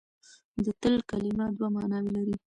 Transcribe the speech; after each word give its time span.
د 0.63 0.65
تل 0.81 0.95
کلمه 1.09 1.45
دوه 1.57 1.67
ماناوې 1.75 2.09
لري. 2.17 2.35